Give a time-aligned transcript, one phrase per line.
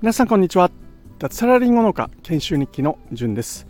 [0.00, 0.70] 皆さんこんにちは。
[1.18, 3.66] 脱サラリンゴ農家研修日記のじゅんです。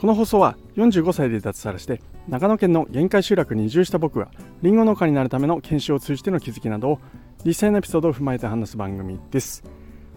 [0.00, 4.30] この放送は45歳で脱サラして長野県の限界集落に移住した僕が
[4.62, 6.98] リンゴ農家になるための研修を通じての気づきなどを
[7.44, 9.64] 実際のエピソードを踏まえて話す番組です。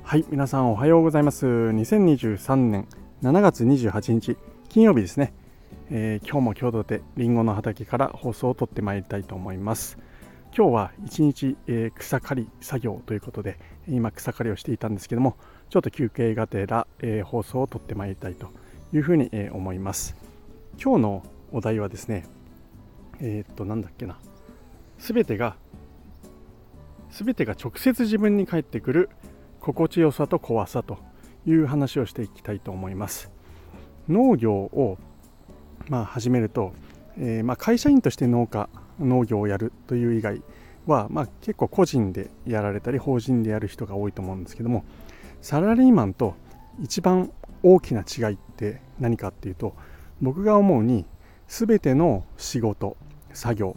[0.03, 1.47] はい皆さんおはようございます。
[1.47, 2.87] 2023年
[3.23, 4.37] 7月28日
[4.69, 5.33] 金曜日ですね、
[5.89, 9.97] えー、今日も共同でリンゴの畑から放送を撮ってまいりたいと思います。
[10.55, 15.35] 今日は一日、えー、草刈り作業ということで今草刈りをしていたんですけども
[15.71, 18.49] ちょっと休憩がてら、えー、放送を撮ってまいりたいと
[18.93, 20.15] いうふうに、えー、思います。
[20.79, 22.25] 今日のお題はですね
[23.19, 24.19] え、っとなんだっけな。
[24.99, 25.55] 全てが
[27.09, 29.09] 全てが直接自分に返ってくる
[29.59, 30.99] 心地よさと怖さと
[31.47, 33.31] いう話をしていきたいと思います。
[34.07, 34.99] 農業を、
[35.89, 36.73] まあ、始めると、
[37.17, 38.69] え、まあ、会社員として農家
[38.99, 40.41] 農業をやるという以外
[40.85, 44.83] は、まあ、結構個人でやられたり法人でやる人が多いと思うんですけども
[45.41, 46.35] サラリーマンと
[46.81, 47.31] 一番
[47.63, 49.75] 大きな違いって何かっていうと
[50.21, 51.05] 僕が思うに
[51.47, 52.97] 全ての仕事
[53.33, 53.75] 作業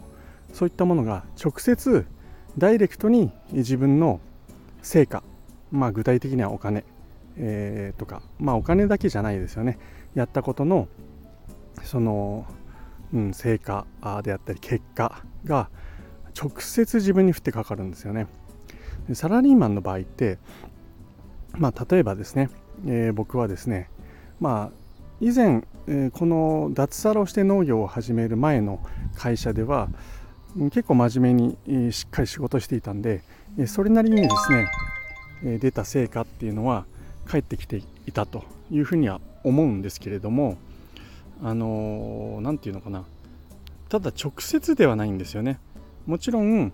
[0.53, 2.05] そういったものが直接
[2.57, 4.19] ダイレクトに自分の
[4.81, 5.23] 成果、
[5.71, 6.83] まあ、具体的にはお金、
[7.37, 9.77] えー、とか、まあ、お金だけじゃないですよね。
[10.15, 10.87] やったことの
[11.83, 12.45] その、
[13.13, 13.85] うん、成果
[14.23, 15.69] であったり結果が
[16.39, 18.27] 直接自分に降ってかかるんですよね。
[19.13, 20.37] サラリーマンの場合って
[21.57, 22.49] まあ例えばですね、
[22.85, 23.89] えー、僕はですね
[24.39, 24.87] まあ
[25.21, 28.81] 以前、えー、この脱サラをして農業を始める前の
[29.15, 29.89] 会社では
[30.71, 33.21] 結構真面目に、しっかり仕事していたんで、
[33.59, 34.67] えそれなりにですね、
[35.43, 36.85] え出た成果っていうのは
[37.25, 40.57] 返ってきていたというふうには思うんですけれども
[41.43, 43.05] あの何、て言うのかな。
[43.89, 45.59] ただ直接ではないんですよね。
[46.05, 46.71] もちろん、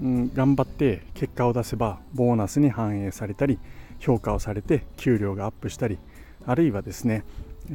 [0.00, 3.58] うん、頑張って結果を出せばボーナスに反映されたり
[4.00, 5.98] 評価をされて給料がアップしたり
[6.46, 7.24] あるいはですね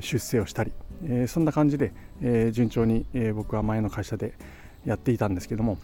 [0.02, 0.74] 出世をしたり、
[1.06, 4.34] えー、そんな感じで、えー、順調に、え、僕は前の会社で
[4.86, 5.78] やっていたんですけども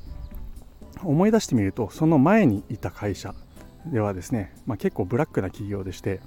[1.03, 3.33] 思い出してみるとその前にいた会社
[3.85, 6.19] ではですね、まあ、結構ブラックな企業でして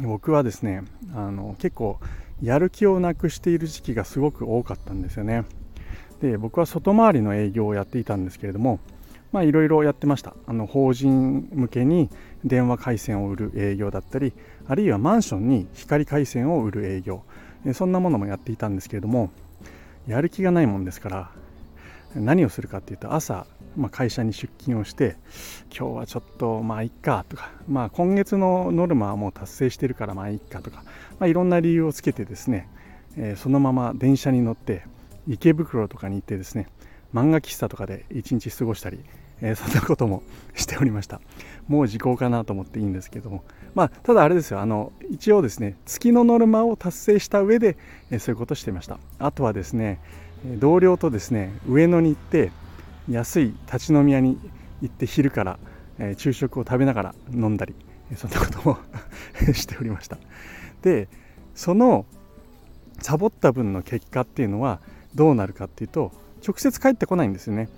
[0.00, 1.98] 僕はですねあの結構
[2.42, 5.44] やる気をなくしている時期がすごく多かったんですよね。
[6.20, 8.80] で僕は外回りの営業をやっていたんですけれども
[9.32, 10.34] まあいろいろやってました。
[10.46, 12.10] あの法人向けに
[12.44, 14.32] 電話回線を売る営業だったり
[14.66, 17.22] あるいはマンションに光回線を売る営業。
[17.74, 19.30] そんなものもやっていたんですけれども
[20.06, 21.30] やる気がないもんですから
[22.14, 23.46] 何をするかっていうと朝、
[23.76, 25.16] まあ、会社に出勤をして
[25.76, 30.84] 今日はちょっとまあいっかとか、まあ、今月のノルマはもう達成してるからまあいっかとか、
[31.18, 32.68] まあ、いろんな理由をつけてですね、
[33.16, 34.84] えー、そのまま電車に乗って
[35.28, 36.68] 池袋とかに行ってですね
[37.12, 39.00] 漫画喫茶とかで一日過ごしたり、
[39.40, 40.22] えー、そんなことも
[40.54, 41.20] しておりました。
[41.68, 43.44] もう時効かなと思っていいんですけども。
[43.74, 47.76] まあただあれですよあの一応ですね月のノルマを達成した上で、
[48.10, 48.98] えー、そういうことをしていました。
[49.18, 50.00] あとはですね
[50.58, 52.52] 同僚とですね上野に行って
[53.10, 54.38] 安い立ち飲み屋に
[54.82, 55.58] 行って昼から、
[55.98, 57.74] え、昼食を食べながら飲んだり
[58.16, 58.78] そんなことも
[59.54, 60.18] しておりました
[60.82, 61.08] で
[61.54, 62.06] その
[63.00, 64.80] サボった分の結果っていうのは
[65.14, 66.12] どうなるかっていうと
[66.46, 67.68] 直接返ってこないんですよね。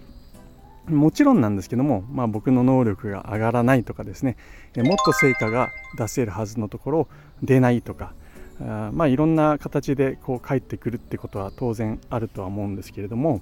[0.88, 4.38] もちろんなんですけども、まあ、僕の能力が上がらないとかですね
[4.74, 5.68] もっと成果が
[5.98, 7.08] 出せるはずのところ
[7.42, 8.14] 出ないとか
[8.60, 13.40] あまあいろんな形でこう返ってくるってことは当然あるとは思うんですけれども、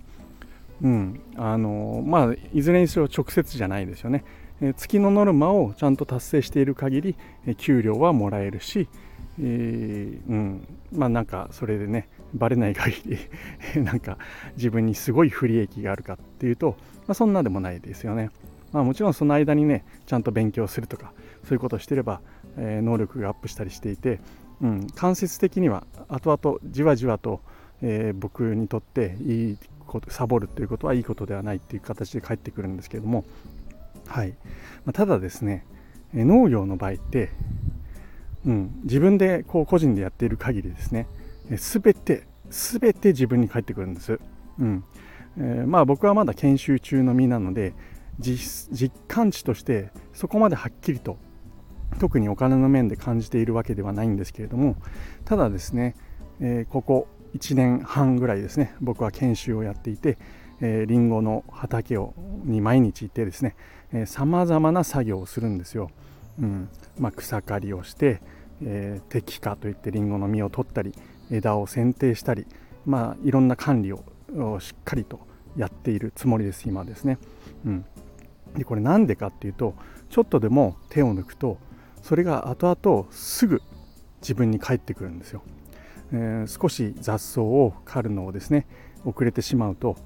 [0.83, 4.25] うんあのまあ、いずれにしろ直接じゃないですよね、
[4.61, 7.17] え月のノルマをちゃんと達成している限り、
[7.47, 8.89] え給料はもらえるし、
[9.41, 13.19] えー、うんまあなんかそれでねバレない限り
[13.83, 14.19] なんか
[14.57, 18.31] 自分にすごい不利益があるかっていうと、まあ、そんなでもないですよね。
[18.73, 21.13] まあ、もちろんその間にねちゃんと勉強するとか
[21.45, 22.21] そういうことをしてれば、
[22.59, 24.21] え、能力がアップしたりしていて、
[24.63, 27.41] うん、間接的には後々じわじわと、
[27.83, 33.25] えー、僕にとっていいことサボるということはいいことではないっていう形で返ってくるんですけども、
[34.07, 34.31] はい
[34.85, 35.67] まあ、ただですね
[36.15, 37.31] 農業の場合って、
[38.47, 41.07] うん、自分でこう個人でやっている限りですね
[41.51, 44.21] 全て全て自分に返ってくるんです。
[44.59, 44.85] うん
[45.39, 47.75] えー、まあ僕はまだ研修中の身なので
[48.19, 51.19] 実感値としてそこまではっきりと
[51.99, 54.77] 特にお金の面で感じているわけではないんですけれども
[55.25, 55.95] ただですね、
[56.41, 60.19] えー、ここ1年半ぐらいですね僕は研修をやっていて、
[60.61, 63.57] えー、リンゴの畑をに毎日行ってですね
[64.07, 65.91] さまざまな作業をするんですよ。
[66.41, 66.69] うん
[66.99, 68.21] まあ、草刈りをして、
[68.61, 70.93] えー、適化といってリンゴの実を取ったり
[71.31, 72.47] 枝を剪定したり、
[72.85, 74.03] まあ、いろんな管理を
[74.61, 75.21] しっかりと
[75.57, 77.19] やってっているつもりです今ですね。
[77.65, 77.85] うん、
[78.57, 79.75] でこれなんでかっていうと
[80.11, 81.59] ちょっとでも手を抜くと
[82.07, 83.61] それが後々すぐ
[84.21, 85.43] 自分に返ってくるんですよ。
[86.13, 88.65] えー、少し雑草を刈るのをですね
[89.05, 89.97] 遅れてしまうと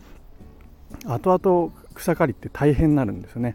[1.04, 3.54] 後々草刈りって大変になるんですよね。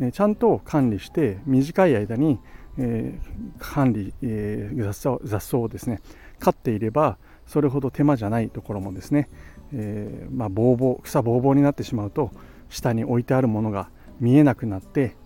[0.00, 2.38] えちゃんと管理して短い間に、
[2.78, 6.00] えー、管理、えー、雑草雑草をですね
[6.38, 9.28] 刈っていればそれほど手間じゃないところもですね、
[9.72, 12.30] えー、まあ、ボーボー草ぼうぼうになってしまうと
[12.68, 13.90] 下に置いてあるものが
[14.20, 15.16] 見えなくなって、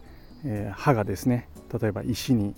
[0.46, 1.48] え刃がですね
[1.78, 2.54] 例えば石に、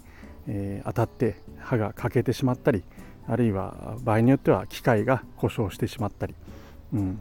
[0.49, 2.85] え当たって刃が欠けてしまったり
[3.29, 6.35] あるいは場合によっては機械が故障してしまったり、
[6.93, 7.21] うん、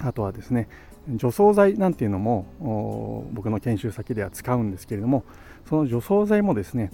[0.00, 0.68] あとはですね
[1.08, 5.24] 除草剤なんていうのも僕の研修先では使うんですけれども
[5.68, 6.90] その除草剤もですね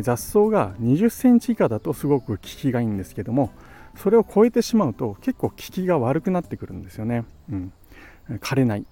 [0.00, 3.50] 雑草が20センチ以下だとすごく効きがいいんですけども
[3.96, 7.72] それを超えてしまうと結構効きが悪くなってくるんですよね、うん、
[8.40, 8.86] 枯れない、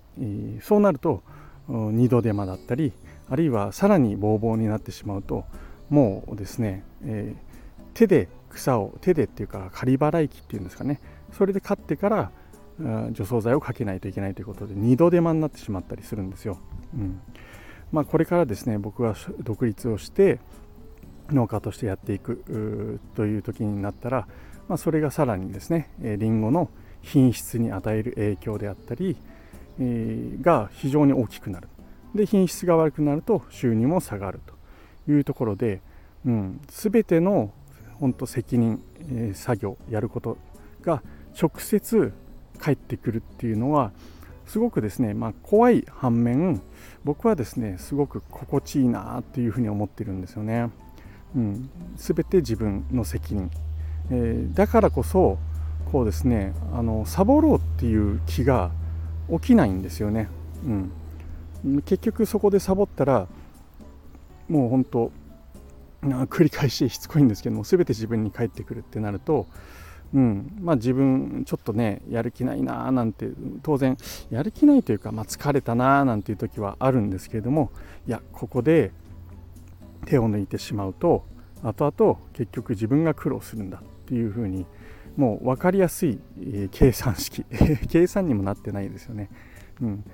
[0.61, 1.23] そうなると
[1.69, 2.93] 二度手間だったり
[3.31, 5.45] あるいはさらにボーボーになってしまうと
[5.89, 11.01] もうですね、えー、手で草を手でっていうか刈り払い機っていうんですかね。
[11.33, 12.33] それで刈ってから
[13.13, 16.59] 除草剤をかけないといけないということで二度手間になってしまったりするんですよ。
[16.95, 17.21] うん。
[17.93, 20.39] まあ、これからですね僕は独立をして
[21.31, 24.27] 農家としてやっていくという時になったら、
[24.69, 26.71] まあ、それがさらにですねりんごの
[27.03, 29.17] 品質に与える影響であったり、
[29.79, 31.69] えー、が非常に大きくなる。
[32.15, 34.41] で品質が悪くなると収入も下がる
[35.07, 35.81] というところで、
[36.27, 37.53] うん、全ての
[37.99, 40.39] 本当責任、え、作業やること
[40.83, 41.03] が
[41.41, 42.13] 直接
[42.59, 43.93] 返ってくるっていうのは
[44.47, 46.61] すごくですね、まあ、怖い反面
[47.05, 50.71] 僕はですねすごく心地いいなっていうふうに思ってるんですよね。
[51.37, 53.49] うん、全て自分の責任、
[54.11, 55.39] えー、だからこそ
[55.93, 58.73] こうですねあのサボろうっていう気が
[59.31, 60.29] 起きないんですよね。
[60.65, 60.93] うん、
[61.85, 63.29] 結局そこでサボったら
[64.49, 65.13] もう本当
[66.03, 69.47] 繰り返ししつこいんですけども全て自分に返ってくるってなると
[70.13, 73.29] うんまあ、自分ちょっとねやる気ないなーなんて
[73.63, 73.97] 当然
[74.29, 77.71] やる気ないというか、まあ、疲れたなーなんていう時はあるんですけれども
[78.09, 78.91] いやここで
[80.07, 81.25] 手を抜いてしまうと
[81.63, 84.67] 後々結局自分が苦労するんだっていうふうに
[85.17, 86.19] もう分かりやすい、
[86.71, 87.45] 計算式
[87.91, 89.29] 計算にもなってないですよね。
[89.83, 90.05] うん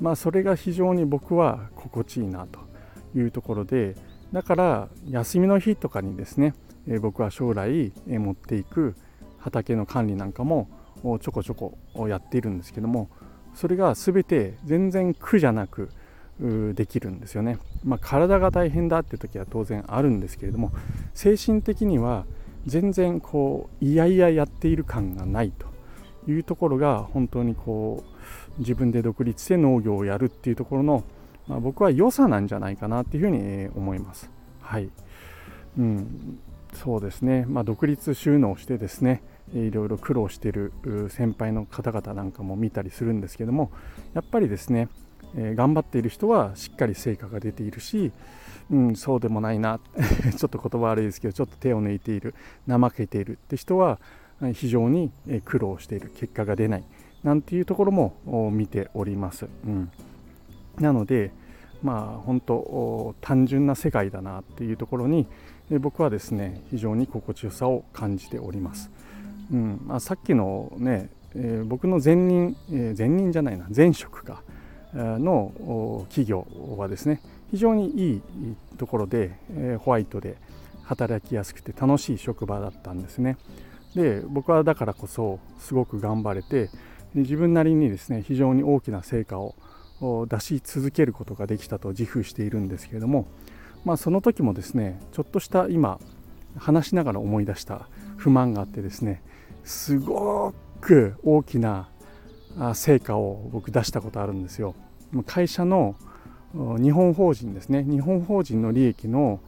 [0.00, 2.60] まあ、それが非常に僕は心地いいなと
[3.18, 3.96] いうところで
[4.32, 6.54] だから休みの日とかにですね、
[6.86, 8.94] え、僕は将来、え、持っていく
[9.38, 10.68] 畑の管理なんかも
[11.20, 11.78] ちょこちょこ
[12.08, 13.08] やっているんですけども
[13.54, 15.90] それが全て全然苦じゃなく
[16.74, 17.58] できるんですよね。
[17.84, 20.72] まあ、体が大変だって時は当然あるんですけれども
[21.12, 22.24] 精神的には
[22.66, 25.66] 全然こういやいややっている感がないと
[26.30, 28.19] いうところが本当にこう
[28.58, 31.04] 自分で独立して農業をやるっていうところの、
[31.48, 34.30] まあ、僕は良さなんじゃないかなっていうふうに思います。
[34.60, 34.90] はい、
[35.78, 36.38] うん、
[36.74, 39.22] そうですね、まあ、独立収納してですね
[39.54, 40.72] いろいろ苦労している
[41.08, 43.72] 先輩の方々なんかも見たりするんですけども
[44.14, 44.88] やっぱりですね、
[45.36, 48.12] えー、頑張っている人はしっかり成果が出ているし、
[48.70, 49.80] うん、そうでもないな
[50.36, 52.34] ちょっと言葉悪いですけどちょっと手を抜いている
[52.68, 53.98] 怠けているって人は
[54.54, 55.10] 非常に
[55.44, 56.10] 苦労している。
[56.16, 56.84] 結果が出ない。
[57.22, 59.46] なんていうところも見ております。
[59.66, 59.90] うん、
[60.78, 61.32] なので
[61.82, 65.26] まあ本当単純な世界だなっていうところに
[65.80, 68.90] 僕はですね非常に心地よさを感じております。
[69.52, 74.42] うんまあ、さっきのね、えー、僕の前任、えー、前任じゃないな前職か
[74.94, 76.46] の企業
[76.76, 78.22] はですね非常にいい
[78.78, 80.36] ところで、えー、ホワイトで
[80.84, 83.36] 働きやすくて楽しい職場だったんですね
[83.94, 86.70] で僕はだからこそすごく頑張れて
[87.14, 89.54] 自分なりにですね非常に大きな成果を
[90.28, 93.26] 出し続けることができたと自負しているんですけれども
[93.84, 95.98] まあその時もですねちょっとした今
[96.56, 99.22] 話しながら思い出した不満があってですね
[99.64, 101.88] すごく大きな
[102.74, 104.74] 成果を僕出したことあるんですよ。
[105.26, 105.96] 会社の
[106.52, 109.40] 日本法人ですね日本法人の利益の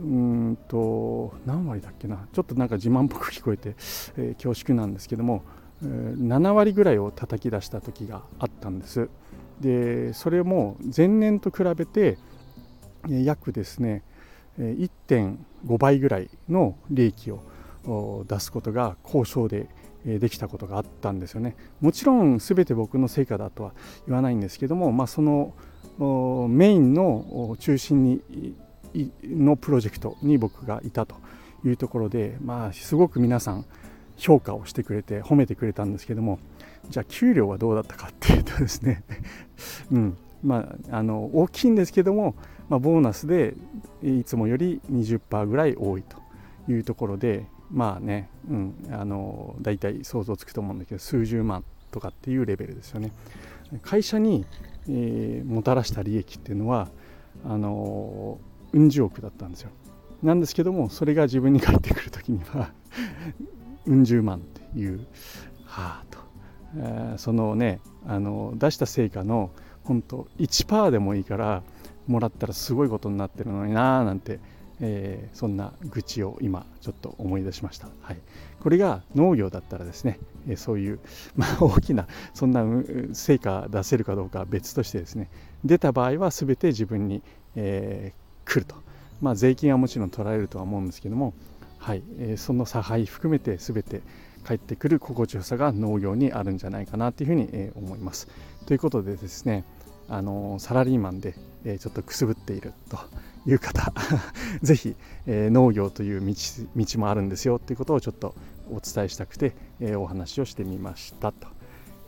[0.00, 3.74] うんと何割だっけなちょっとなんか自慢っぽく聞こえて、
[4.16, 5.42] えー、恐縮なんですけども、
[5.82, 9.08] 7割ぐらいを叩き出した時があったんです
[9.60, 12.18] でそれも前年と比べて
[13.08, 14.02] 約ですね
[14.58, 19.68] 1.5倍ぐらいの利益を出すことが交渉で
[20.04, 21.56] できたことがあったんですよね。
[21.80, 23.72] もちろん全て僕の成果だとは
[24.06, 25.54] 言わないんですけども、まあ、その
[26.48, 28.56] メインの中心に
[29.22, 31.14] のプロジェクトに僕がいたと
[31.64, 33.64] いうところで、まあ、すごく皆さん
[34.16, 36.38] 評価をしてくれて褒めてくれたんですけども
[36.90, 39.02] じゃあ給料はどうだったかっていうとですね
[39.90, 42.34] うんまあ、あの大きいんですけども、
[42.68, 43.54] まあ、ボーナスで
[44.02, 46.16] いつもより20%ぐらい多いと
[46.68, 53.12] いうところでまあね、うん、あの大体想像つくと思うんだけど数十万とかっていうレベルですよね。
[53.82, 54.44] 会社に、
[54.88, 56.88] えー、もたらした利益っていうのは
[57.44, 58.38] あの
[58.72, 59.70] うん十億だったんですよ。
[60.22, 62.72] なんですけどもそれが自分に返ってくる時には
[63.86, 65.06] うん十万っていう
[65.64, 66.18] はあと、
[66.76, 69.50] えー、そのねあの出した成果の
[69.84, 71.62] 本当1%でもいいから
[72.06, 74.40] もらったらすごいことになってるのになーなんて、
[74.80, 78.18] えー、そんな愚痴を今ちょっと思い出しました、はい、
[78.60, 81.00] これが農業だったらですね、えー、そういう、
[81.36, 82.64] まあ、大きなそんな
[83.12, 85.30] 成果出せるかどうかは別としてですね
[85.64, 87.22] 出た場合は全て自分に、
[87.54, 88.76] えー、来ると、
[89.20, 91.34] まあ、税金はもちろん取られるとは思うんですけども、
[91.82, 94.02] はいえー、その差配含めて全て
[94.44, 98.28] 返ってくる心地よさが農業にあるんじゃないかなというふうに、え思います。
[98.66, 99.64] ということでですね
[100.08, 101.34] あのサラリーマンで、
[101.64, 102.98] えちょっとくすぶっていると
[103.46, 103.92] いう方
[104.62, 104.94] ぜひ、
[105.26, 106.34] え農業という道
[106.76, 108.36] 道もあるんですよということをちょっと
[108.70, 111.48] お伝えしたくて、えお話をしてみましたと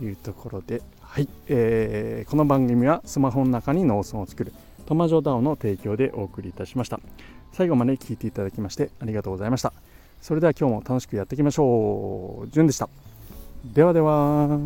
[0.00, 4.52] いうところで、はいえー、この番組はスマホの中に農村を作る
[4.86, 7.00] トマジョダオの提供でお送りいたしました
[7.52, 9.72] 最後まで聞いていただきましてありがとうございました
[10.24, 12.48] それでは今日も楽しくやっていきましょう。
[12.48, 12.88] じゅんでした。
[13.62, 14.58] ではでは。